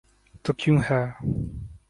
تو 0.43 0.53
کیوں 0.59 0.77
ہے؟ 0.89 1.03